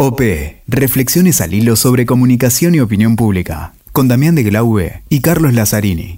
[0.00, 0.22] OP,
[0.68, 6.14] Reflexiones al hilo sobre comunicación y opinión pública, con Damián de Glaube y Carlos Lazzarini.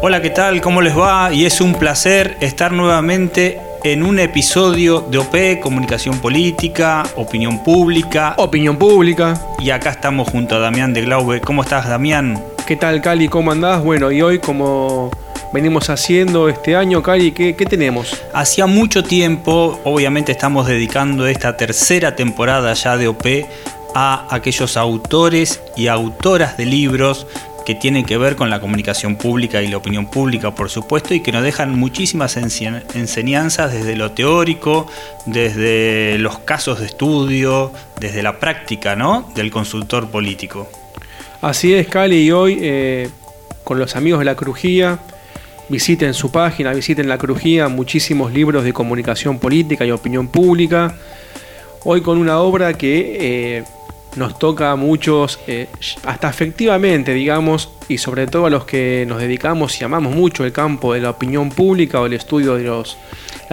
[0.00, 0.62] Hola, ¿qué tal?
[0.62, 1.30] ¿Cómo les va?
[1.34, 8.34] Y es un placer estar nuevamente en un episodio de OP, Comunicación Política, Opinión Pública.
[8.38, 9.38] Opinión Pública.
[9.58, 11.42] Y acá estamos junto a Damián de Glaube.
[11.42, 12.42] ¿Cómo estás, Damián?
[12.66, 13.28] ¿Qué tal, Cali?
[13.28, 13.84] ¿Cómo andás?
[13.84, 15.10] Bueno, y hoy como
[15.52, 17.32] venimos haciendo este año, Cali?
[17.32, 18.22] ¿Qué, ¿Qué, tenemos?
[18.32, 23.26] Hacía mucho tiempo, obviamente estamos dedicando esta tercera temporada ya de OP
[23.94, 27.26] a aquellos autores y autoras de libros
[27.64, 31.20] que tienen que ver con la comunicación pública y la opinión pública, por supuesto, y
[31.20, 34.86] que nos dejan muchísimas enseñanzas desde lo teórico,
[35.24, 39.30] desde los casos de estudio, desde la práctica, ¿no?
[39.34, 40.68] Del consultor político.
[41.40, 43.10] Así es, Cali, y hoy eh,
[43.64, 44.98] con los amigos de la Crujía
[45.68, 50.94] Visiten su página, visiten la Crujía, muchísimos libros de comunicación política y opinión pública.
[51.84, 53.64] Hoy con una obra que eh,
[54.16, 55.68] nos toca a muchos, eh,
[56.04, 60.52] hasta efectivamente, digamos, y sobre todo a los que nos dedicamos y amamos mucho el
[60.52, 62.96] campo de la opinión pública o el estudio de los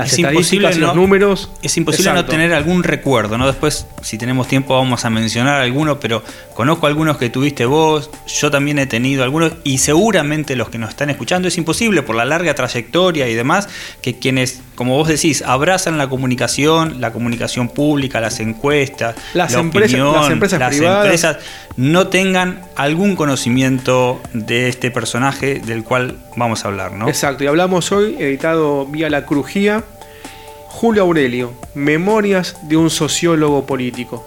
[0.02, 1.50] las es estadísticas los números.
[1.62, 3.48] Es imposible no tener algún recuerdo, ¿no?
[3.48, 8.52] Después, si tenemos tiempo, vamos a mencionar algunos, pero conozco algunos que tuviste vos, yo
[8.52, 12.26] también he tenido algunos, y seguramente los que nos están escuchando, es imposible por la
[12.26, 13.70] larga trayectoria y demás,
[14.02, 19.60] que quienes, como vos decís, abrazan la comunicación, la comunicación pública, las encuestas, las, la
[19.60, 21.06] empresas, opinión, las empresas las privadas.
[21.06, 21.38] empresas,
[21.78, 27.08] no tengan algún conocimiento de este personaje del cual vamos a hablar, ¿no?
[27.08, 29.84] Exacto, y hablamos hoy, editado vía La Crujía,
[30.66, 34.26] Julio Aurelio, Memorias de un sociólogo político.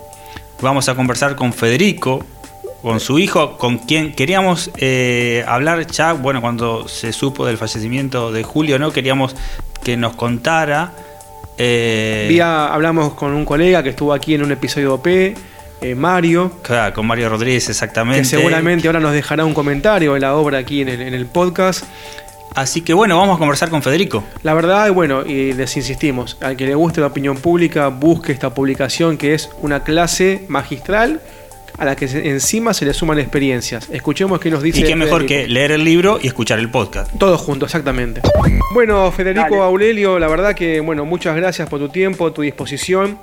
[0.63, 2.25] Vamos a conversar con Federico,
[2.81, 8.31] con su hijo, con quien queríamos eh, hablar ya, bueno, cuando se supo del fallecimiento
[8.31, 8.93] de Julio, ¿no?
[8.93, 9.35] Queríamos
[9.85, 10.93] que nos contara.
[11.57, 15.35] Eh, Vía, hablamos con un colega que estuvo aquí en un episodio P,
[15.81, 16.51] eh, Mario.
[16.63, 18.23] Claro, con Mario Rodríguez, exactamente.
[18.23, 21.27] Que seguramente ahora nos dejará un comentario de la obra aquí en el, en el
[21.27, 21.85] podcast.
[22.55, 24.25] Así que bueno, vamos a conversar con Federico.
[24.43, 28.55] La verdad, bueno, y les insistimos, al que le guste la opinión pública, busque esta
[28.55, 31.21] publicación que es una clase magistral
[31.77, 33.89] a la que encima se le suman experiencias.
[33.91, 34.81] Escuchemos qué nos dice.
[34.81, 37.11] Y qué mejor que leer el libro y escuchar el podcast.
[37.19, 38.21] Todo junto, exactamente.
[38.73, 39.63] Bueno, Federico Dale.
[39.63, 43.19] Aurelio, la verdad que, bueno, muchas gracias por tu tiempo, tu disposición.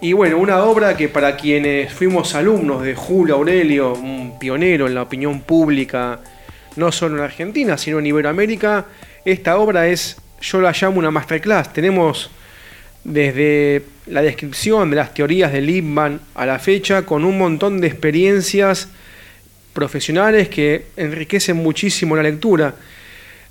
[0.00, 4.96] Y bueno, una obra que para quienes fuimos alumnos de Julio Aurelio, un pionero en
[4.96, 6.18] la opinión pública,
[6.74, 8.86] no solo en Argentina, sino en Iberoamérica,
[9.24, 11.72] esta obra es, yo la llamo una masterclass.
[11.72, 12.32] Tenemos
[13.04, 17.86] desde la descripción de las teorías de Lippmann a la fecha, con un montón de
[17.86, 18.88] experiencias
[19.72, 22.74] profesionales que enriquecen muchísimo la lectura.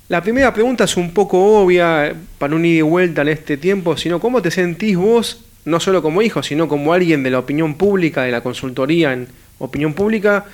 [0.08, 3.96] La primera pregunta es un poco obvia, para un ida y vuelta en este tiempo,
[3.96, 7.74] sino cómo te sentís vos, no solo como hijo, sino como alguien de la opinión
[7.74, 10.44] pública, de la consultoría en opinión pública,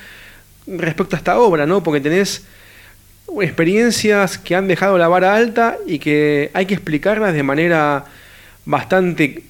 [0.66, 1.82] respecto a esta obra, ¿no?
[1.82, 2.44] Porque tenés
[3.41, 8.04] experiencias que han dejado la vara alta y que hay que explicarlas de manera
[8.65, 9.42] bastante...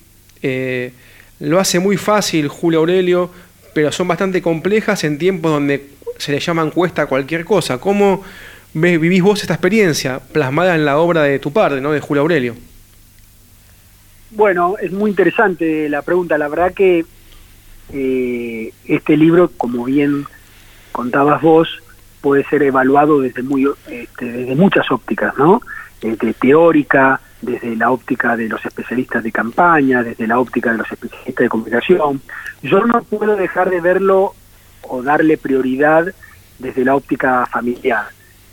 [0.42, 0.92] Eh,
[1.40, 3.30] lo hace muy fácil Julio Aurelio,
[3.74, 7.78] pero son bastante complejas en tiempos donde se le llama encuesta cualquier cosa.
[7.78, 8.22] ¿Cómo
[8.74, 11.92] vivís vos esta experiencia plasmada en la obra de tu padre, ¿no?
[11.92, 12.54] de Julio Aurelio?
[14.30, 16.36] Bueno, es muy interesante la pregunta.
[16.36, 17.04] La verdad que
[17.92, 20.26] eh, este libro, como bien
[20.92, 21.82] contabas vos,
[22.20, 25.62] puede ser evaluado desde muy este, desde muchas ópticas, ¿no?
[26.00, 30.90] Desde teórica, desde la óptica de los especialistas de campaña, desde la óptica de los
[30.90, 32.20] especialistas de comunicación.
[32.62, 34.34] Yo no puedo dejar de verlo
[34.82, 36.06] o darle prioridad
[36.58, 38.06] desde la óptica familiar.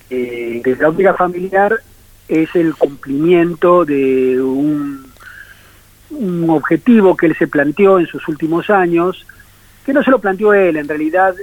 [0.10, 1.80] Eh, desde la óptica familiar
[2.28, 5.06] es el cumplimiento de un,
[6.12, 9.26] un objetivo que él se planteó en sus últimos años,
[9.86, 11.36] que no se lo planteó él, en realidad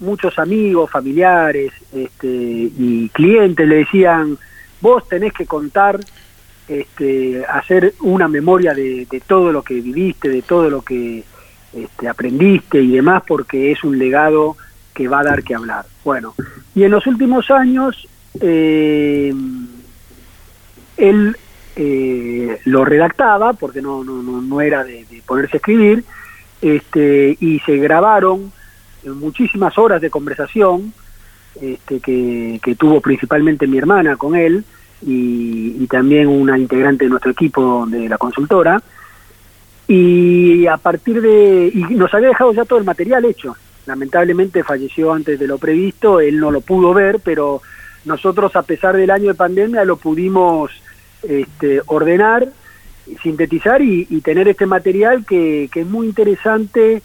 [0.00, 4.38] muchos amigos, familiares este, y clientes le decían,
[4.80, 5.98] vos tenés que contar,
[6.68, 11.24] este, hacer una memoria de, todo lo que viviste, de todo lo que
[11.72, 14.56] este, aprendiste y demás, porque es un legado
[14.94, 15.86] que va a dar que hablar.
[16.04, 16.34] Bueno,
[16.74, 18.08] y en los últimos años,
[18.40, 19.32] eh,
[20.96, 21.36] él
[21.76, 26.04] eh, lo redactaba, porque no, no, no, no era de, de, ponerse a escribir,
[26.60, 28.52] este, y se grabaron
[29.04, 30.92] muchísimas horas de conversación
[31.60, 34.64] este, que, tuvo principalmente mi hermana con él
[35.02, 38.82] y, y, también una integrante de nuestro equipo de la consultora.
[39.86, 43.56] Y a partir de y nos había dejado ya todo el material hecho.
[43.86, 47.62] Lamentablemente falleció antes de lo previsto él no lo pudo ver pero
[48.04, 50.70] nosotros a pesar del año de pandemia lo pudimos
[51.22, 52.48] este, ordenar
[53.22, 57.02] sintetizar y, tener este material que, es muy interesante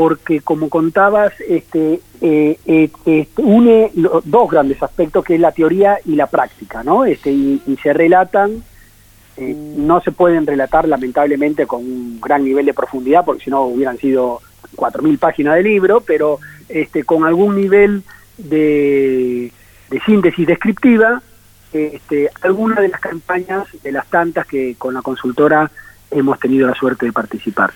[0.00, 3.90] porque como contabas este, eh, eh, une
[4.24, 8.62] dos grandes aspectos que es la teoría y la práctica no este y, se relatan
[9.36, 13.64] eh, no se pueden relatar lamentablemente con un gran nivel de profundidad porque si no
[13.64, 14.40] hubieran sido
[14.74, 16.38] 4.000 páginas de libro pero
[16.70, 18.02] este con algún nivel
[18.38, 19.52] de,
[19.90, 21.20] de síntesis descriptiva
[21.74, 25.70] este, algunas de las campañas, de las tantas que con la consultora
[26.10, 27.70] hemos tenido la suerte de participar.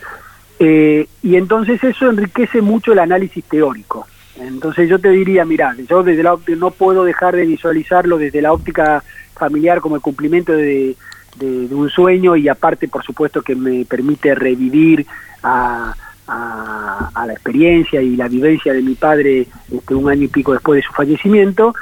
[0.59, 4.07] Eh, y entonces eso enriquece mucho el análisis teórico.
[4.39, 8.53] Entonces yo te diría, mira, yo desde la no puedo dejar de visualizarlo desde la
[8.53, 9.03] óptica
[9.35, 10.97] familiar como el cumplimiento de,
[11.41, 15.05] un sueño y aparte, por supuesto, que me permite revivir
[15.43, 15.95] a,
[16.27, 20.87] la experiencia y la vivencia de mi padre este, un año y pico después de
[20.87, 21.75] su fallecimiento,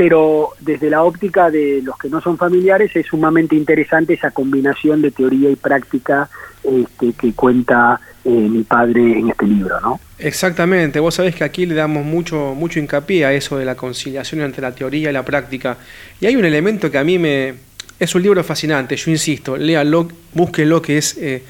[0.00, 5.02] pero desde la óptica de los que no son familiares es sumamente interesante esa combinación
[5.02, 6.30] de teoría y práctica
[6.64, 10.00] este, que cuenta eh, mi padre en este libro, ¿no?
[10.18, 14.40] Exactamente, vos sabés que aquí le damos mucho, mucho hincapié a eso de la conciliación
[14.40, 15.76] entre la teoría y la práctica.
[16.18, 17.56] Y hay un elemento que a mí me...
[17.98, 21.42] Es un libro fascinante, yo insisto, léalo, búsquelo, que es, eh,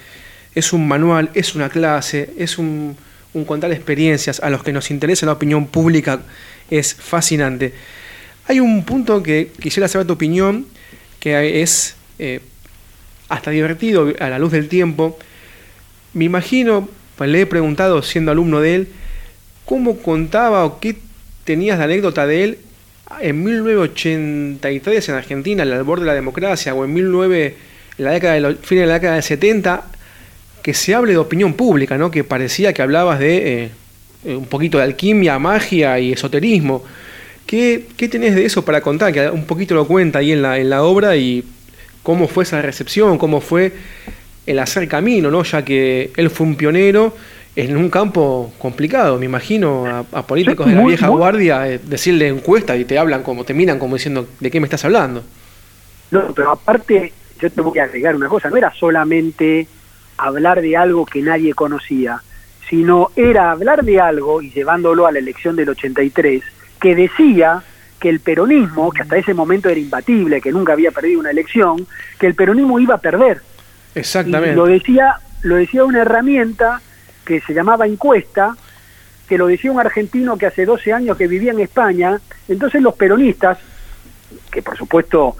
[0.56, 2.97] es un manual, es una clase, es un,
[3.32, 4.41] un contar experiencias.
[4.41, 6.23] A los que nos interesa la opinión pública
[6.69, 7.73] es fascinante.
[8.50, 10.67] Hay un punto que quisiera saber tu opinión,
[11.20, 12.41] que es eh,
[13.29, 15.17] hasta divertido a la luz del tiempo.
[16.14, 18.88] Me imagino, pues le he preguntado siendo alumno de él,
[19.64, 20.97] cómo contaba o qué
[21.44, 22.58] tenías de anécdota de él
[23.20, 27.56] en 1983 en Argentina, al borde de la democracia, o en 19,
[27.99, 29.85] en la década de fin de la década del 70,
[30.61, 32.11] que se hable de opinión pública, ¿no?
[32.11, 33.70] que parecía que hablabas de
[34.25, 36.85] eh, un poquito de alquimia, magia y esoterismo.
[37.50, 39.12] ¿Qué, ¿Qué, tenés de eso para contar?
[39.12, 41.44] Que un poquito lo cuenta ahí en la, en la obra y
[42.05, 43.73] cómo fue esa recepción, cómo fue
[44.47, 45.43] el hacer camino, ¿no?
[45.43, 47.12] Ya que él fue un pionero
[47.56, 52.76] en un campo complicado, me imagino, a, políticos de la vieja guardia eh, decirle encuesta
[52.76, 55.25] y te hablan como, te miran como diciendo, ¿de qué me estás hablando?
[56.12, 59.67] No, pero aparte, yo te voy a agregar una cosa, no era solamente
[60.19, 62.23] hablar de algo que nadie conocía,
[62.69, 66.44] sino era hablar de algo y llevándolo a la elección del 83,
[66.80, 67.62] que decía
[68.00, 71.86] que el peronismo, que hasta ese momento era imbatible, que nunca había perdido una elección,
[72.18, 73.42] que el peronismo iba a perder.
[73.94, 74.54] Exactamente.
[74.54, 76.80] lo decía, lo decía una herramienta
[77.24, 78.56] que se llamaba encuesta,
[79.28, 82.18] que lo decía un argentino que hace 12 años que vivía en España.
[82.48, 83.58] Entonces los peronistas,
[84.50, 85.36] que por supuesto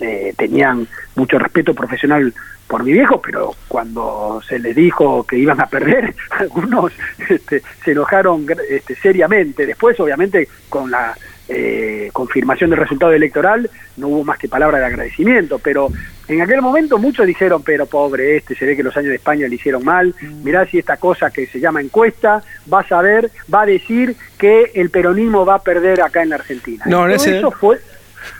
[0.00, 2.32] eh, tenían mucho respeto profesional
[2.66, 6.92] por mi viejo, pero cuando se les dijo que iban a perder, algunos
[7.28, 9.66] este, se enojaron este, seriamente.
[9.66, 11.14] Después, obviamente, con la
[11.48, 13.68] eh, confirmación del resultado electoral,
[13.98, 15.88] no hubo más que palabra de agradecimiento, pero
[16.28, 19.46] en aquel momento muchos dijeron, pero pobre este, se ve que los años de España
[19.48, 22.42] le hicieron mal, mirá si esta cosa que se llama encuesta
[22.72, 26.36] va a ver, va a decir que el peronismo va a perder acá en la
[26.36, 26.84] Argentina.
[26.86, 27.80] No, eso fue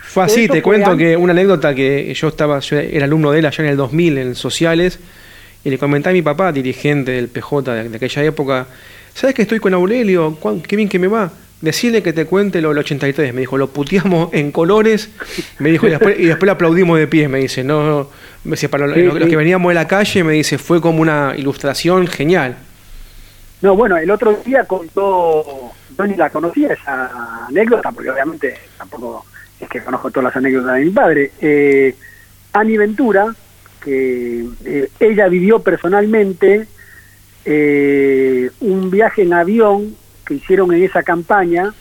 [0.03, 3.47] fue así, te cuento que una anécdota que yo estaba, yo era alumno de él
[3.47, 4.99] allá en el 2000 en sociales,
[5.65, 8.67] y le comenté a mi papá, dirigente del PJ de, aquella época,
[9.15, 10.37] ¿sabes que estoy con Aurelio?
[10.67, 11.31] Qué bien que me va.
[11.61, 13.33] Decirle que te cuente lo del 83.
[13.33, 15.11] Me dijo, lo puteamos en colores.
[15.61, 17.29] Me dijo, y después, y después lo aplaudimos de pie.
[17.29, 18.11] Me dice, no,
[18.43, 22.09] me dice, para los, que veníamos de la calle, me dice, fue como una ilustración
[22.09, 22.57] genial.
[23.61, 29.25] No, bueno, el otro día contó, yo ni la conocía esa anécdota, porque obviamente tampoco
[29.63, 31.95] es que conozco todas las anécdotas de mi padre, eh,
[32.53, 33.35] Ani Ventura,
[33.83, 36.67] que eh, ella vivió personalmente
[37.45, 41.73] eh, un viaje en avión que hicieron en esa campaña,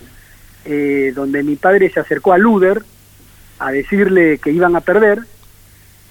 [0.66, 2.84] eh, donde mi padre se acercó a Luder
[3.60, 5.20] a decirle que iban a perder,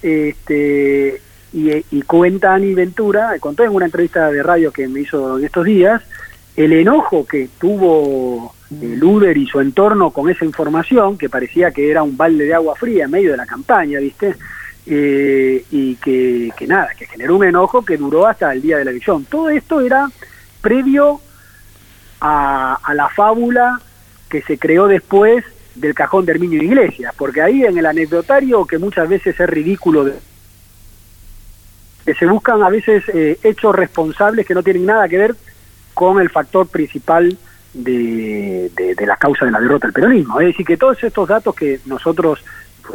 [0.01, 1.21] este,
[1.53, 5.45] y, y cuenta Ani Ventura, contó en una entrevista de radio que me hizo en
[5.45, 6.01] estos días,
[6.55, 11.89] el enojo que tuvo el Uber y su entorno con esa información, que parecía que
[11.89, 14.35] era un balde de agua fría en medio de la campaña, ¿viste?
[14.85, 18.91] Eh, y que, nada, que generó un enojo que duró hasta el día de la
[18.91, 19.25] elección.
[19.25, 20.09] Todo esto era
[20.61, 21.19] previo
[22.21, 23.81] a, la fábula
[24.29, 25.43] que se creó después
[25.75, 30.09] del cajón de Herminio Iglesias, porque ahí en el anecdotario, que muchas veces es ridículo,
[32.05, 35.35] que se buscan a veces eh, hechos responsables que no tienen nada que ver
[35.93, 37.37] con el factor principal
[37.73, 38.71] de,
[39.05, 40.39] la causa de la derrota del peronismo.
[40.39, 42.43] Es decir, que todos estos datos que nosotros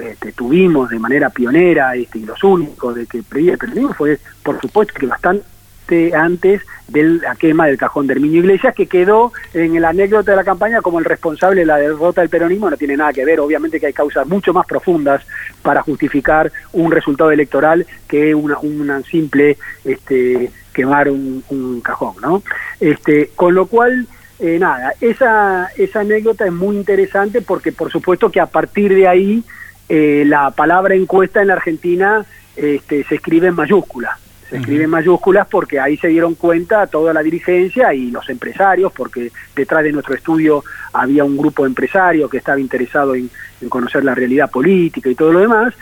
[0.01, 4.19] este, tuvimos de manera pionera este, y los únicos de que preía el peronismo fue,
[4.43, 5.45] por supuesto, que bastante
[5.87, 10.33] ante, antes de la quema del cajón de Herminio Iglesias, que quedó en la anécdota
[10.33, 13.25] de la campaña como el responsable de la derrota del peronismo, no tiene nada que
[13.25, 15.23] ver, obviamente que hay causas mucho más profundas
[15.63, 22.43] para justificar un resultado electoral que una, una simple este, quemar un, un cajón, ¿no?
[22.81, 24.07] Este, con lo cual,
[24.39, 29.09] eh, nada, esa, esa anécdota es muy interesante porque por supuesto que a partir de
[29.09, 29.43] ahí
[29.89, 32.25] eh, la palabra encuesta en la Argentina
[32.55, 34.19] este, se escribe en mayúsculas.
[34.51, 38.93] Se escribe en mayúsculas porque ahí se dieron cuenta toda la dirigencia y los empresarios,
[38.93, 40.63] porque detrás de nuestro estudio
[40.93, 43.29] había un grupo de empresarios que estaba interesado en,
[43.69, 45.75] conocer la realidad política y todo lo demás,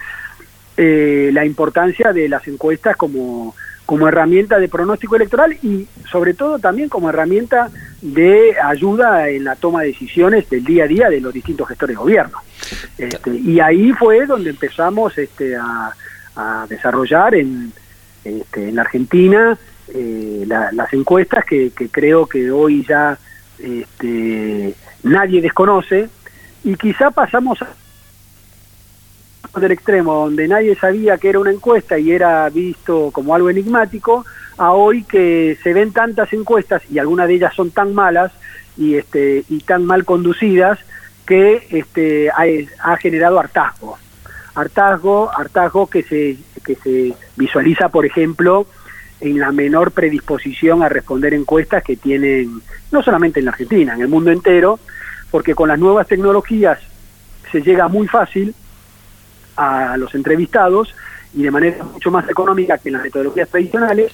[0.76, 3.54] eh, la importancia de las encuestas como,
[3.86, 9.56] como herramienta de pronóstico electoral y sobre todo también como herramienta de ayuda en la
[9.56, 12.38] toma de decisiones del día a día de los distintos gestores de gobierno.
[12.96, 15.92] Este, y ahí fue donde empezamos este, a,
[16.36, 17.72] a desarrollar en
[18.24, 23.18] este, en la Argentina eh, las encuestas que, creo que hoy ya
[23.58, 26.08] este, nadie desconoce
[26.64, 27.58] y quizá pasamos
[29.60, 34.24] del extremo donde nadie sabía que era una encuesta y era visto como algo enigmático
[34.56, 38.32] a hoy que se ven tantas encuestas y algunas de ellas son tan malas
[38.76, 40.78] y este y tan mal conducidas
[41.26, 43.98] que este ha, generado hartazgo.
[44.54, 48.66] Hartazgo hartazgo que se que se visualiza, por ejemplo,
[49.20, 52.60] en la menor predisposición a responder encuestas que tienen,
[52.90, 54.78] no solamente en la Argentina, en el mundo entero,
[55.30, 56.78] porque con las nuevas tecnologías
[57.52, 58.54] se llega muy fácil
[59.56, 60.94] a los entrevistados
[61.34, 64.12] y de manera mucho más económica que en las metodologías tradicionales.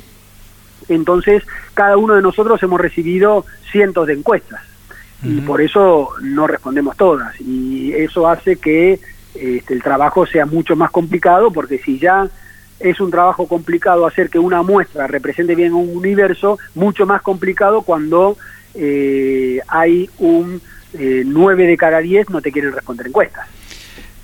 [0.89, 1.43] Entonces,
[1.75, 4.61] cada uno de nosotros hemos recibido cientos de encuestas
[5.23, 7.39] y por eso no respondemos todas.
[7.41, 8.99] Y eso hace que
[9.35, 12.29] este, el trabajo sea mucho más complicado porque si ya
[12.79, 17.83] es un trabajo complicado hacer que una muestra represente bien un universo, mucho más complicado
[17.83, 18.39] cuando
[18.75, 20.61] eh, hay un
[20.95, 23.47] eh, 9 de cada 10 no te quieren responder encuestas.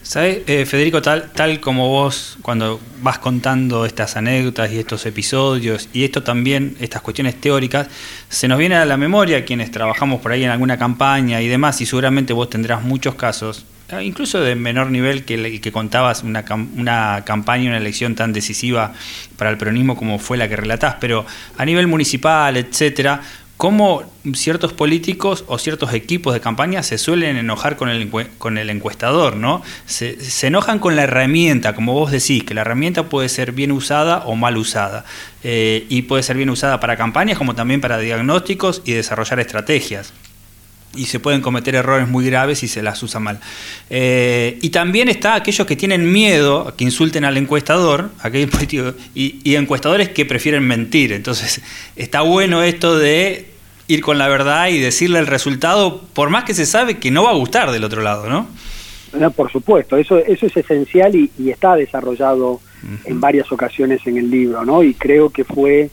[0.07, 5.89] ¿Sabes, eh, Federico, tal, tal como vos cuando vas contando estas anécdotas y estos episodios
[5.93, 7.89] y esto también, estas cuestiones teóricas,
[8.29, 11.81] se nos viene a la memoria quienes trabajamos por ahí en alguna campaña y demás,
[11.81, 16.25] y seguramente vos tendrás muchos casos Ah, incluso de menor nivel que el que contabas,
[16.25, 16.45] una,
[16.77, 18.93] una campaña, una elección tan decisiva
[19.39, 21.25] para el peronismo como fue la que relatás, pero
[21.57, 23.21] a nivel municipal, etcétera,
[23.57, 24.03] cómo
[24.35, 29.37] ciertos políticos o ciertos equipos de campaña se suelen enojar con el, con el encuestador,
[29.37, 29.63] ¿no?
[29.87, 34.19] Se, enojan con la herramienta, como vos decís, que la herramienta puede ser bien usada
[34.27, 35.05] o mal usada.
[35.43, 40.13] Eh, y puede ser bien usada para campañas como también para diagnósticos y desarrollar estrategias
[40.95, 43.41] y se pueden cometer errores muy graves si se las usa mal.
[43.91, 48.51] Eh, y también está aquellos que tienen miedo a que insulten al encuestador, aquellos
[49.15, 51.13] y, y, encuestadores que prefieren mentir.
[51.13, 51.61] Entonces,
[51.97, 53.51] está bueno esto de
[53.89, 57.25] ir con la verdad y decirle el resultado, por más que se sabe que no
[57.25, 58.49] va a gustar del otro lado, ¿no?
[59.19, 62.61] No, por supuesto, eso, eso es esencial y, está desarrollado
[63.05, 64.83] en varias ocasiones en el libro, ¿no?
[64.83, 65.91] Y creo que fue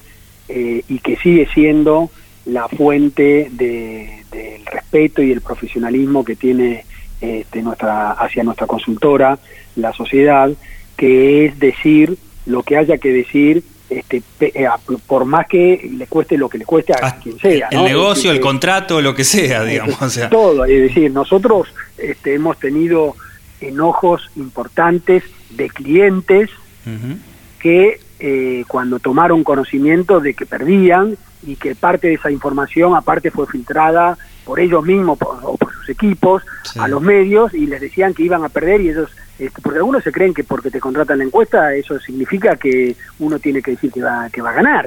[0.50, 2.12] eh, y que sigue siendo
[2.46, 6.86] la fuente de, del respeto y el profesionalismo que tiene
[7.22, 9.40] este, nuestra hacia nuestra consultora,
[9.76, 10.52] la sociedad,
[10.98, 14.68] que es decir lo que haya que decir este, eh,
[15.08, 17.68] por más que le cueste lo que le cueste a ah, quien sea.
[17.70, 20.02] El negocio, el contrato, lo que sea, digamos.
[20.02, 20.30] O sea.
[20.30, 23.16] Todo, es decir, nosotros este, hemos tenido
[23.62, 26.50] enojos importantes de clientes
[27.60, 33.32] que eh, cuando tomaron conocimiento de que perdían y que parte de esa información aparte
[33.32, 36.44] fue filtrada por ellos mismos o por sus equipos
[36.78, 39.10] a los medios y les decían que iban a perder y ellos,
[39.40, 43.40] este, porque algunos se creen que porque te contratan la encuesta eso significa que uno
[43.40, 44.86] tiene que decir que va, que va a ganar.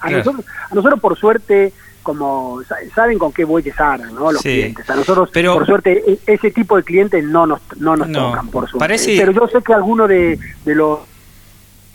[0.00, 2.62] a, Nosotros, a nosotros por suerte como
[2.94, 4.32] saben con qué bueyes aran, ¿no?
[4.32, 4.88] Los clientes.
[4.88, 8.48] A nosotros, pero, por suerte, e, ese tipo de clientes no nos, no nos tocan,
[8.48, 8.96] por suerte.
[9.06, 11.00] Pero yo sé que algunos de, de los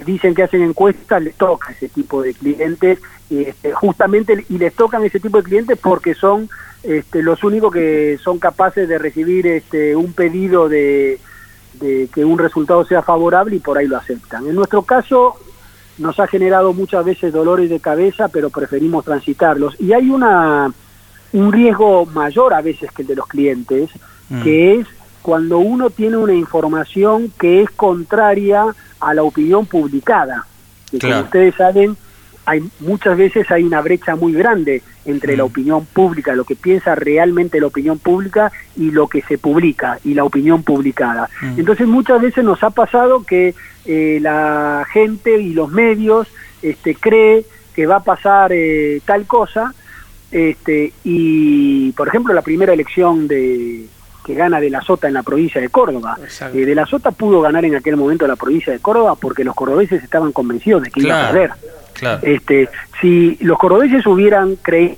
[0.03, 2.99] dicen que hacen encuestas les toca ese tipo de clientes
[3.29, 6.49] este, justamente y les tocan ese tipo de clientes porque son
[6.83, 11.19] este, los únicos que son capaces de recibir este, un pedido de,
[11.79, 14.47] que un resultado sea favorable y por ahí lo aceptan.
[14.47, 15.35] En nuestro caso
[15.97, 19.79] nos ha generado muchas veces dolores de cabeza, pero preferimos transitarlos.
[19.79, 20.71] Y hay una
[21.33, 23.89] un riesgo mayor a veces que el de los clientes,
[24.29, 24.43] mm.
[24.43, 24.87] que es
[25.25, 28.63] cuando uno tiene una información que es contraria
[28.99, 30.45] a la opinión publicada.
[30.91, 31.97] Y como ustedes saben,
[32.45, 35.47] hay muchas veces hay una brecha muy grande entre la mm.
[35.47, 40.13] opinión pública, lo que piensa realmente la opinión pública y lo que se publica y
[40.13, 41.27] la opinión publicada.
[41.41, 41.59] Mm.
[41.59, 43.55] Entonces muchas veces nos ha pasado que
[43.85, 46.27] eh, la gente y los medios
[46.61, 49.73] este, cree que va a pasar eh, tal cosa,
[50.29, 53.87] este, y por ejemplo la primera elección de
[54.25, 56.17] que gana de la Sota en la provincia de Córdoba.
[56.53, 59.53] Eh, de la Sota pudo ganar en aquel momento la provincia de Córdoba porque los
[59.53, 61.51] cordobeses estaban convencidos de que iba a perder.
[62.23, 64.97] Este, si los cordobeses hubieran creído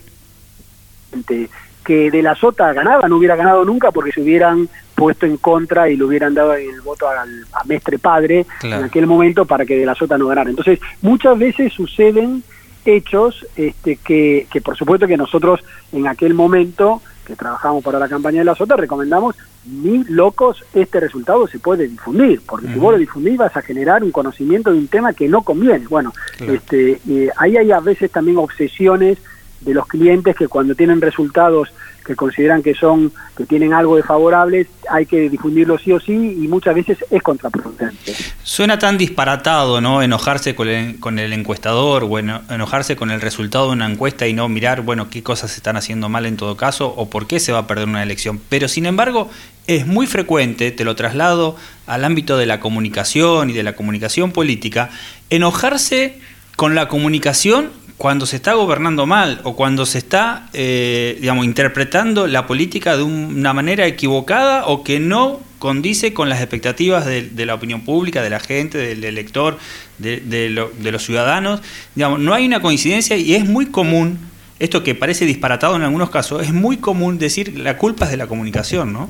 [1.84, 5.90] que de la Sota ganaba, no hubiera ganado nunca porque se hubieran puesto en contra
[5.90, 9.78] y le hubieran dado el voto al, a Mestre Padre en aquel momento para que
[9.78, 10.50] de la Sota no ganara.
[10.50, 12.44] Entonces, muchas veces suceden
[12.86, 18.08] hechos este, que, que por supuesto que nosotros en aquel momento que trabajamos para la
[18.08, 22.94] campaña de la Sota recomendamos ni locos este resultado se puede difundir porque si vos
[22.94, 25.86] lo difundís vas a generar un conocimiento de un tema que no conviene.
[25.88, 29.18] Bueno este eh, ahí hay a veces también obsesiones
[29.62, 31.70] de los clientes que cuando tienen resultados
[32.08, 36.14] que consideran que son que tienen algo de favorables hay que difundirlo sí o sí
[36.14, 38.16] y muchas veces es contraproducente.
[38.44, 40.02] Suena tan disparatado, ¿no?
[40.02, 44.34] Enojarse con el, con el encuestador o enojarse con el resultado de una encuesta y
[44.34, 47.42] no mirar, bueno, qué cosas se están haciendo mal en todo caso o por qué
[47.42, 48.40] se va a perder una elección.
[48.48, 49.30] Pero sin embargo,
[49.68, 54.32] es muy frecuente, te lo traslado al ámbito de la comunicación y de la comunicación
[54.32, 54.90] política,
[55.30, 56.20] enojarse
[56.56, 62.28] con la comunicación cuando se está gobernando mal o cuando se está, eh, digamos, interpretando
[62.28, 67.56] la política de una manera equivocada o que no condice con las expectativas de, la
[67.56, 69.58] opinión pública, de la gente, del elector,
[69.98, 71.62] de, los ciudadanos.
[71.96, 74.20] Digamos, no hay una coincidencia y es muy común,
[74.60, 78.18] esto que parece disparatado en algunos casos, es muy común decir la culpa es de
[78.18, 79.10] la comunicación, ¿no?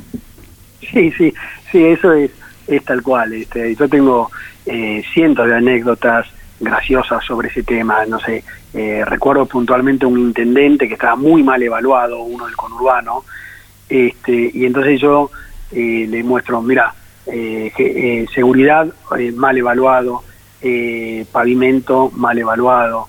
[0.80, 1.34] Sí, sí,
[1.70, 2.32] sí, eso es,
[2.68, 3.34] es tal cual.
[3.34, 4.32] Este, yo tengo
[4.66, 6.28] eh, cientos de anécdotas
[6.60, 11.62] graciosas sobre ese tema, no sé, eh, recuerdo puntualmente un intendente que estaba muy mal
[11.62, 13.24] evaluado, uno del conurbano,
[13.88, 15.32] este, y entonces yo
[15.72, 16.94] eh, le muestro, mira,
[17.28, 18.88] eh, seguridad
[19.36, 20.24] mal evaluado,
[21.32, 23.08] pavimento mal evaluado,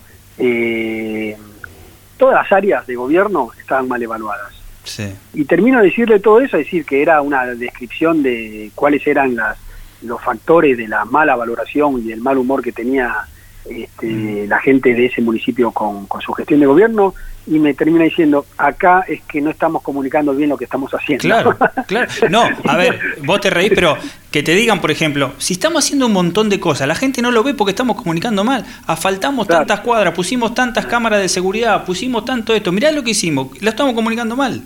[2.16, 4.58] todas las áreas de gobierno estaban mal evaluadas.
[5.34, 9.58] Y termino de decirle todo eso, decir que era una descripción de cuáles eran las,
[10.02, 13.26] los factores de la mala valoración y el mal humor que tenía
[13.68, 17.14] este, la gente de ese municipio con, su gestión de gobierno
[17.46, 21.22] y me termina diciendo, acá es que no estamos comunicando bien lo que estamos haciendo.
[21.22, 22.08] Claro, claro.
[22.28, 23.96] No, a ver, vos te reís, pero
[24.30, 27.30] que te digan, por ejemplo, si estamos haciendo un montón de cosas, la gente no
[27.30, 32.24] lo ve porque estamos comunicando mal, asfaltamos tantas cuadras, pusimos tantas cámaras de seguridad, pusimos
[32.24, 34.62] tanto esto, mirá lo que hicimos, lo estamos comunicando mal.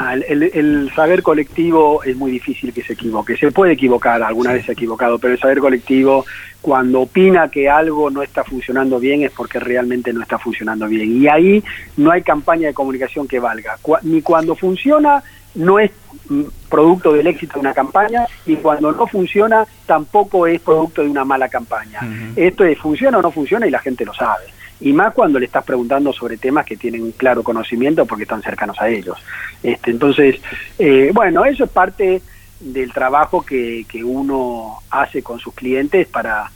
[0.00, 3.36] Ah, el, saber colectivo es muy difícil que se equivoque.
[3.36, 6.24] Se puede equivocar, alguna vez se ha equivocado, pero el saber colectivo,
[6.60, 11.20] cuando opina que algo no está funcionando bien, es porque realmente no está funcionando bien.
[11.20, 11.64] Y ahí
[11.96, 13.76] no hay campaña de comunicación que valga.
[14.02, 15.20] ni cuando funciona,
[15.56, 15.90] no es
[16.68, 21.24] producto del éxito de una campaña, y cuando no funciona, tampoco es producto de una
[21.24, 22.02] mala campaña.
[22.36, 24.44] Esto es, funciona o no funciona, y la gente lo sabe
[24.80, 28.42] y más cuando le estás preguntando sobre temas que tienen un claro conocimiento porque están
[28.42, 29.18] cercanos a ellos.
[29.62, 30.36] Este, entonces,
[30.78, 32.22] eh, bueno, eso es parte
[32.60, 36.50] del trabajo que, que uno hace con sus clientes para,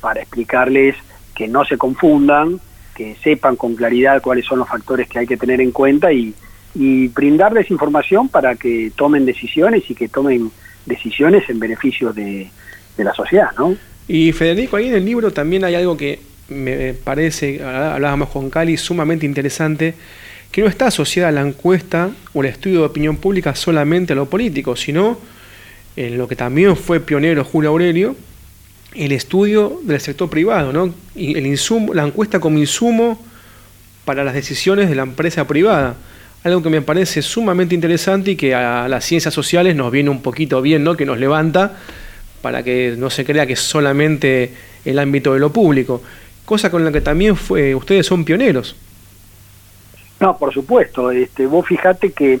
[0.00, 0.96] para explicarles
[1.34, 2.60] que no se confundan,
[2.94, 6.34] que sepan con claridad cuáles son los factores que hay que tener en cuenta y,
[6.74, 10.50] y brindarles información para que tomen decisiones y que tomen
[10.84, 12.50] decisiones en beneficio de,
[12.96, 13.76] de la sociedad, ¿no?
[14.08, 18.76] Y Federico, ahí en el libro también hay algo que me parece, hablábamos con Cali,
[18.76, 19.94] sumamente interesante,
[20.50, 24.16] que no está asociada a la encuesta o el estudio de opinión pública solamente a
[24.16, 25.18] lo político, sino
[25.96, 28.16] en lo que también fue pionero Julio Aurelio,
[28.94, 30.94] el estudio del sector privado, ¿no?
[31.14, 33.22] Y el insumo, la encuesta como insumo
[34.04, 35.96] para las decisiones de la empresa privada.
[36.44, 40.22] Algo que me parece sumamente interesante y que a las ciencias sociales nos viene un
[40.22, 40.96] poquito bien, ¿no?
[40.96, 41.76] Que nos levanta
[42.40, 44.52] para que no se crea que es solamente
[44.84, 46.02] el ámbito de lo público
[46.48, 48.74] cosa con la que también fue, ustedes son pioneros.
[50.18, 51.10] No, por supuesto.
[51.10, 52.40] Este, vos fijate que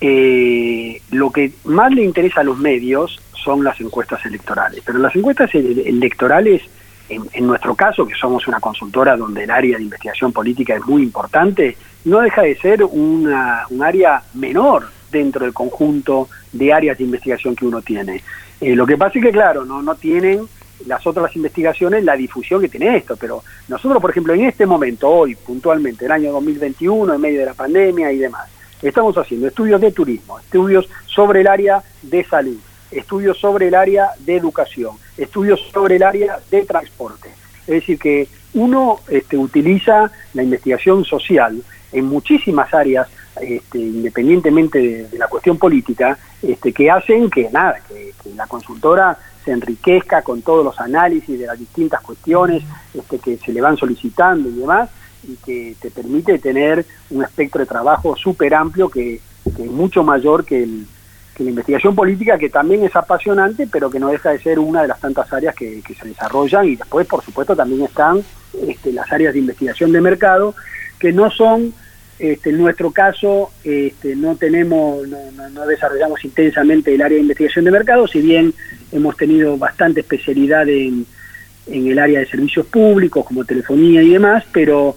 [0.00, 5.16] eh, lo que más le interesa a los medios son las encuestas electorales, pero las
[5.16, 6.62] encuestas electorales,
[7.08, 11.02] en, nuestro caso, que somos una consultora donde el área de investigación política es muy
[11.02, 17.04] importante, no deja de ser una, un área menor dentro del conjunto de áreas de
[17.04, 18.22] investigación que uno tiene.
[18.60, 20.46] Eh, lo que pasa es que, claro, no, no tienen
[20.86, 25.08] las otras investigaciones la difusión que tiene esto, pero nosotros, por ejemplo, en este momento,
[25.08, 28.48] hoy, puntualmente, el año 2021, en medio de la pandemia y demás,
[28.82, 32.58] estamos haciendo estudios de turismo, estudios sobre el área de salud,
[32.90, 37.28] estudios sobre el área de educación, estudios sobre el área de transporte.
[37.62, 41.62] Es decir, que uno este, utiliza la investigación social
[41.92, 43.08] en muchísimas áreas,
[43.40, 49.54] este, independientemente de, la cuestión política, este, que hacen que nada, que la consultora se
[49.54, 54.46] enriquezca con todos los análisis de las distintas cuestiones este, que se le van solicitando
[54.50, 54.90] y demás,
[55.26, 60.44] y que te permite tener un espectro de trabajo súper amplio que, es mucho mayor
[60.44, 60.68] que,
[61.38, 64.88] la investigación política, que también es apasionante, pero que no deja de ser una de
[64.88, 66.66] las tantas áreas que, se desarrollan.
[66.66, 68.20] Y después, por supuesto, también están
[68.66, 70.54] este, las áreas de investigación de mercado,
[70.98, 71.72] que no son
[72.18, 77.70] este, en nuestro caso este, no tenemos, no, desarrollamos intensamente el área de investigación de
[77.70, 78.52] mercado, si bien
[78.92, 81.06] hemos tenido bastante especialidad en,
[81.66, 84.96] en el área de servicios públicos como telefonía y demás, pero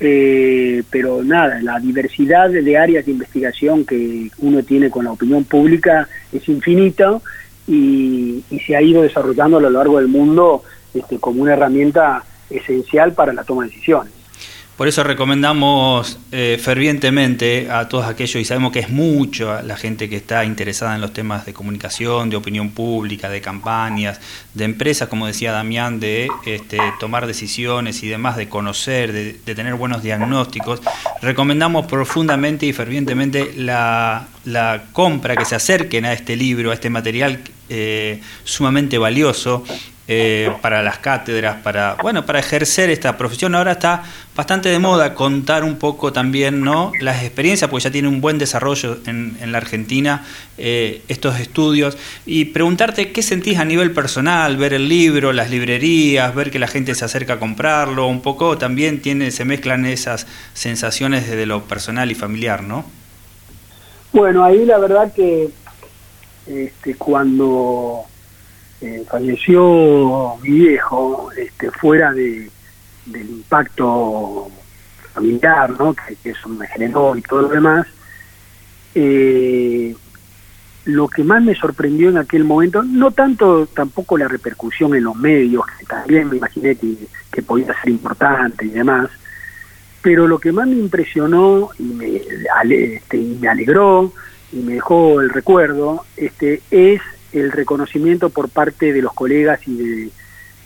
[0.00, 5.44] eh, pero nada, la diversidad de áreas de investigación que uno tiene con la opinión
[5.44, 7.20] pública es infinita
[7.66, 10.62] y, se ha ido desarrollando a lo largo del mundo
[10.94, 14.12] este, como una herramienta esencial para la toma de decisiones.
[14.78, 20.08] Por eso recomendamos eh, fervientemente a todos aquellos, y sabemos que es mucho la gente
[20.08, 24.20] que está interesada en los temas de comunicación, de opinión pública, de campañas,
[24.54, 29.74] de empresas, como decía Damián, de este, tomar decisiones y demás, de conocer, de, tener
[29.74, 30.80] buenos diagnósticos.
[31.22, 34.28] Recomendamos profundamente y fervientemente la,
[34.92, 39.64] compra, que se acerquen a este libro, a este material eh, sumamente valioso
[40.10, 43.54] eh, para las cátedras, para bueno, para ejercer esta profesión.
[43.54, 44.04] Ahora está
[44.34, 46.92] bastante de moda contar un poco también, ¿no?
[46.98, 50.24] Las experiencias, porque ya tiene un buen desarrollo en, la Argentina
[50.56, 56.34] eh, estos estudios y preguntarte qué sentís a nivel personal, ver el libro, las librerías,
[56.34, 60.26] ver que la gente se acerca a comprarlo, un poco también tiene, se mezclan esas
[60.54, 62.86] sensaciones desde lo personal y familiar, ¿no?
[64.14, 65.50] Bueno, ahí la verdad que
[66.48, 68.02] este, cuando
[68.80, 72.50] eh, falleció mi viejo, este, fuera de,
[73.06, 74.48] del impacto
[75.12, 75.94] familiar, ¿no?
[75.94, 77.86] que, eso me generó y todo lo demás,
[78.94, 79.94] eh,
[80.84, 85.16] lo que más me sorprendió en aquel momento, no tanto tampoco la repercusión en los
[85.16, 86.96] medios, que también me imaginé que,
[87.30, 89.10] que podía ser importante y demás,
[90.00, 92.22] pero lo que más me impresionó y me,
[92.70, 94.12] este, y me alegró
[94.52, 97.00] y me dejó el recuerdo este, es
[97.32, 100.10] el reconocimiento por parte de los colegas y de,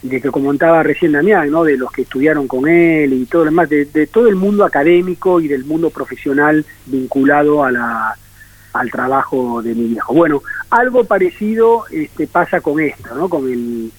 [0.03, 1.63] de que comentaba recién Damián, ¿no?
[1.63, 5.39] de los que estudiaron con él y todo lo demás, de, todo el mundo académico
[5.41, 8.15] y del mundo profesional vinculado a la,
[8.73, 10.13] al trabajo de mi viejo.
[10.13, 13.29] Bueno, algo parecido este, pasa con esto, ¿no?
[13.29, 13.91] con el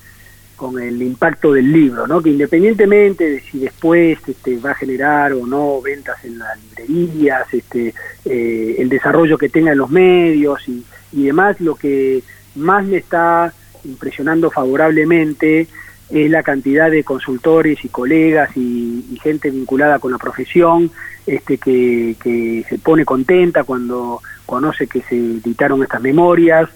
[0.57, 2.23] con el impacto del libro, ¿no?
[2.23, 7.53] que independientemente de si después este, va a generar o no ventas en las librerías,
[7.53, 12.23] este, eh, el desarrollo que tenga en los medios y, y demás, lo que
[12.55, 13.53] más me está
[13.85, 15.69] impresionando favorablemente
[16.11, 20.91] es la cantidad de consultores y colegas y, gente vinculada con la profesión
[21.27, 26.69] este, que, se pone contenta cuando conoce que se editaron estas memorias,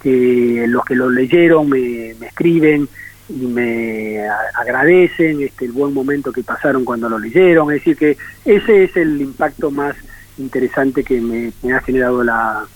[0.00, 2.88] que los que lo leyeron me, escriben
[3.28, 7.72] y me agradecen este, el buen momento que pasaron cuando lo leyeron.
[7.72, 9.96] Es decir, que ese es el impacto más
[10.38, 12.66] interesante que me ha generado la,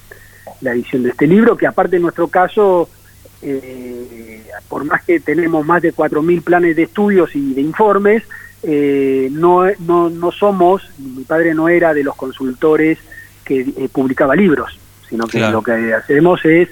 [0.60, 2.88] la edición de este libro, que aparte en nuestro caso,
[3.42, 8.22] eh, por más que tenemos más de 4.000 planes de estudios y de informes,
[8.62, 12.98] eh, no, no, no somos, mi padre no era de los consultores
[13.44, 16.68] que eh, publicaba libros, sino que lo que hacemos es,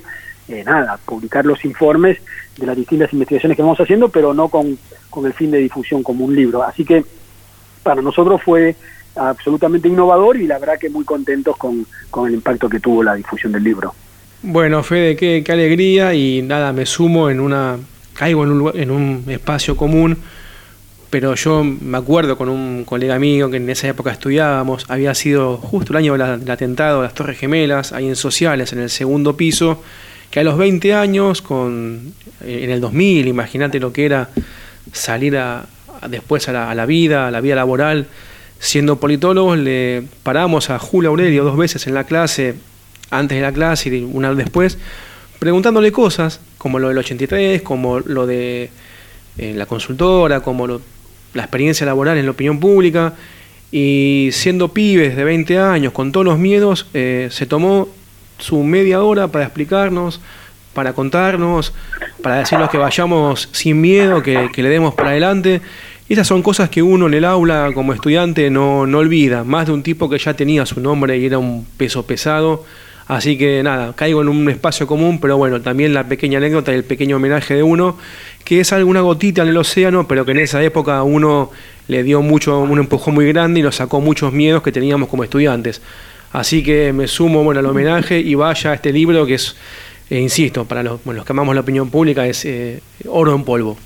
[0.49, 2.19] nada, publicar los informes
[2.57, 4.79] de las distintas investigaciones que vamos haciendo, pero no con,
[5.11, 6.63] con el fin de difusión como un libro.
[6.63, 7.05] Así que
[7.83, 8.75] para nosotros fue
[9.17, 11.87] absolutamente innovador y la verdad que muy contentos con,
[12.27, 13.95] el impacto que tuvo la difusión del libro.
[14.43, 17.77] Bueno, Fede, qué, qué alegría y nada, me sumo en una,
[18.15, 20.17] caigo en un, en un espacio común,
[21.11, 25.57] pero yo me acuerdo con un colega mío que en esa época estudiábamos, había sido
[25.57, 29.37] justo el año del atentado de las Torres Gemelas, ahí en Sociales, en el segundo
[29.37, 29.83] piso,
[30.31, 32.13] que a los 20 años, con,
[32.43, 34.31] eh, en el 2000, imagínate lo que era
[34.93, 35.67] salir a,
[36.09, 38.07] después a la, vida, a la vida laboral,
[38.61, 42.57] Siendo politólogos, le paramos a Julio Aurelio dos veces en la clase,
[43.09, 44.79] antes de la clase y una vez después,
[45.39, 48.71] preguntándole cosas, como lo del 83, como lo de
[49.39, 53.15] eh, la consultora, como la experiencia laboral en la opinión pública.
[53.71, 57.89] Y siendo pibes de 20 años, con todos los miedos, eh, se tomó
[58.39, 60.21] su media hora para explicarnos,
[60.75, 61.73] para contarnos,
[62.23, 65.61] para decirnos que vayamos sin miedo, que, le demos para adelante
[66.09, 69.73] esas son cosas que uno en el aula como estudiante no, no olvida, más de
[69.73, 72.65] un tipo que ya tenía su nombre y era un peso pesado.
[73.09, 76.77] Así que nada, caigo en un espacio común, pero bueno, también la pequeña anécdota y
[76.77, 77.99] el pequeño homenaje de uno,
[78.45, 81.51] que es alguna gotita en el océano, pero que en esa época uno
[81.89, 85.25] le dio mucho, un empujón muy grande y nos sacó muchos miedos que teníamos como
[85.25, 85.83] estudiantes.
[86.33, 89.57] Así que me sumo bueno, al homenaje y vaya a este libro que es
[90.11, 93.45] e insisto, para los, bueno, los que amamos la opinión pública es eh, oro en
[93.45, 93.77] polvo.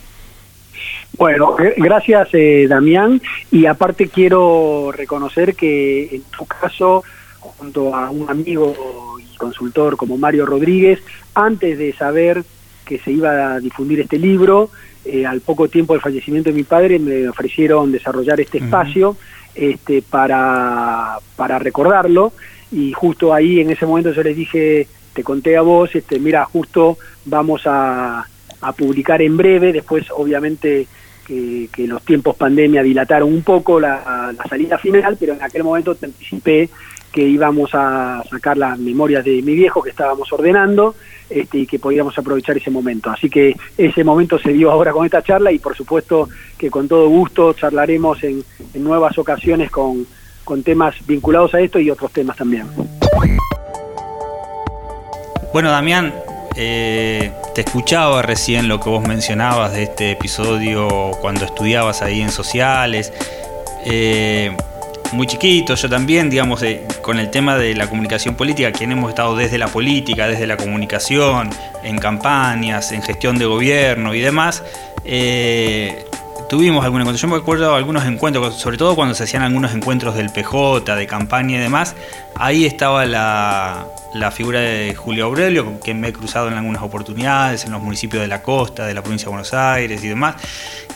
[1.19, 3.21] Bueno, gracias eh, Damián.
[3.51, 7.03] Y aparte quiero reconocer que en tu caso,
[7.41, 8.75] junto a un amigo
[9.21, 11.01] y consultor como Mario Rodríguez,
[11.35, 12.45] antes de saber
[12.87, 14.71] que se iba a difundir este libro,
[15.05, 19.17] eh, al poco tiempo del fallecimiento de mi padre me ofrecieron desarrollar este espacio
[19.55, 22.33] este, para, para recordarlo.
[22.71, 26.45] Y justo ahí en ese momento yo les dije, te conté a vos, este, mira,
[26.47, 28.27] justo vamos a,
[28.63, 30.87] a publicar en breve, después obviamente
[31.27, 35.95] que, los tiempos pandemia dilataron un poco la, la, salida final, pero en aquel momento
[35.95, 36.69] te anticipé
[37.13, 40.95] que íbamos a sacar las memorias de mi viejo que estábamos ordenando
[41.29, 43.11] este, y que podíamos aprovechar ese momento.
[43.11, 46.89] Así que ese momento se dio ahora con esta charla y por supuesto que con
[46.89, 48.43] todo gusto charlaremos en,
[48.75, 50.07] nuevas ocasiones con,
[50.45, 52.67] con temas vinculados a esto y otros temas también.
[55.53, 56.15] Bueno, Damián,
[56.57, 62.31] eh, te escuchaba recién lo que vos mencionabas de este episodio cuando estudiabas ahí en
[62.31, 63.13] sociales.
[63.85, 64.57] Eh,
[65.13, 66.65] muy chiquito, yo también, digamos,
[67.03, 70.57] con el tema de la comunicación política, quien hemos estado desde la política, desde la
[70.57, 71.51] comunicación,
[71.83, 74.63] en campañas, en gestión de gobierno y demás,
[75.05, 76.05] eh,
[76.49, 80.31] tuvimos alguna Yo me acuerdo algunos encuentros, sobre todo cuando se hacían algunos encuentros del
[80.31, 81.95] PJ, de campaña y demás,
[82.35, 83.87] ahí estaba la,
[84.33, 88.29] figura de Julio Aurelio, quien me he cruzado en algunas oportunidades, en los municipios de
[88.29, 90.37] la costa, de la provincia de Buenos Aires y demás.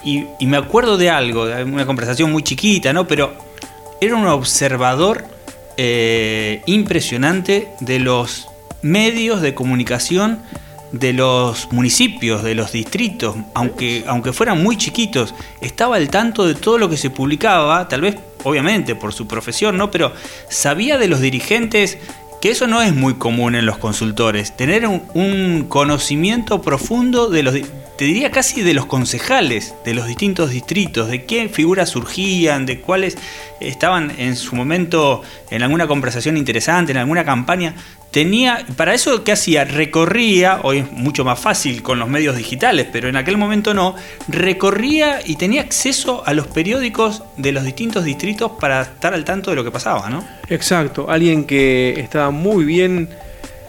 [0.03, 3.07] Y, y me acuerdo de algo, de una conversación muy chiquita, ¿no?
[3.07, 3.47] Pero
[4.01, 5.25] era un observador
[5.77, 8.49] eh, impresionante de los
[8.83, 10.41] medios de comunicación
[10.93, 16.55] de los municipios, de los distritos, aunque, aunque fueran muy chiquitos, estaba al tanto de
[16.55, 19.91] todo lo que se publicaba, tal vez obviamente por su profesión, ¿no?
[19.91, 20.13] Pero
[20.49, 21.99] sabía de los dirigentes
[22.41, 27.55] que eso no es muy común en los consultores, tener un, conocimiento profundo de los,
[27.97, 32.81] te diría casi de los concejales de los distintos distritos, de qué figuras surgían, de
[32.81, 33.17] cuáles
[33.61, 37.75] estaban en su momento en alguna conversación interesante, en alguna campaña.
[38.17, 42.87] Tenía, para eso que hacía, recorría, hoy es mucho más fácil con los medios digitales,
[42.91, 43.95] pero en aquel momento no,
[44.27, 49.51] recorría y tenía acceso a los periódicos de los distintos distritos para estar al tanto
[49.51, 50.25] de lo que pasaba, ¿no?
[50.49, 53.11] Exacto, alguien que estaba muy bien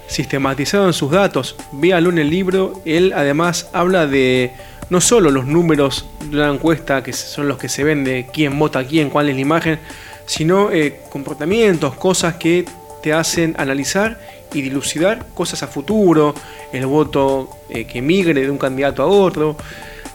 [0.07, 1.57] sistematizado en sus datos.
[1.73, 4.53] Véalo en el libro, él además habla de
[4.89, 8.57] no solo los números de una encuesta, que son los que se ven de quién
[8.57, 9.79] vota quién, cuál es la imagen,
[10.25, 12.63] sino eh, comportamientos, cosas que
[13.01, 14.19] te hacen analizar
[14.53, 16.33] y dilucidar cosas a futuro,
[16.71, 19.55] el voto eh, que migre de un candidato a otro,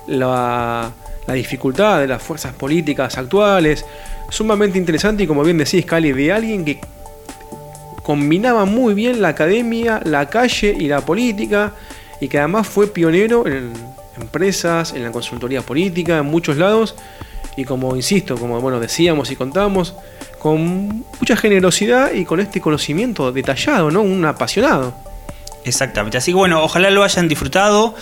[0.07, 0.91] la,
[1.27, 3.85] la, dificultad de las fuerzas políticas actuales.
[4.31, 6.81] Sumamente interesante y como bien decís, Cali, de alguien que
[8.03, 11.73] combinaba muy bien la academia, la calle y la política
[12.21, 13.73] y que además fue pionero en
[14.21, 16.95] empresas, en la consultoría política, en muchos lados
[17.57, 19.95] y como insisto, como bueno decíamos y contamos,
[20.43, 24.03] con mucha generosidad y con este conocimiento detallado, ¿no?
[24.03, 24.93] Un apasionado.
[25.65, 26.19] Exactamente.
[26.19, 27.95] Así que bueno, ojalá lo hayan disfrutado,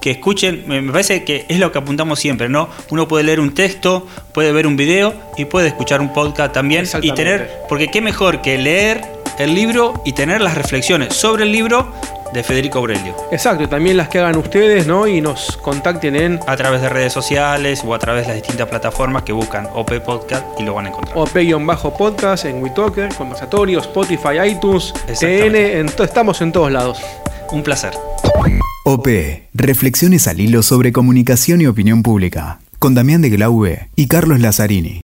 [0.00, 2.70] que escuchen, me parece que es lo que apuntamos siempre, ¿no?
[2.88, 6.86] Uno puede leer un texto, puede ver un video y puede escuchar un podcast también
[7.02, 9.02] y tener, porque qué mejor que leer
[9.38, 11.92] el libro y tener las reflexiones sobre el libro
[12.32, 13.14] de Federico Aurelio.
[13.30, 15.06] Exacto, también las que hagan ustedes, ¿no?
[15.06, 16.40] Y nos contacten en...
[16.46, 20.00] A través de redes sociales o a través de las distintas plataformas que buscan OP
[20.00, 21.16] Podcast y lo van a encontrar.
[21.16, 27.00] OP-podcast en WeTalker, Conversatorio, Spotify, iTunes, TN, en estamos en todos lados.
[27.50, 27.92] Un placer.
[28.84, 29.08] OP,
[29.54, 35.01] Reflexiones al hilo sobre comunicación y opinión pública, con Damián de Glaube y Carlos Lazzarini.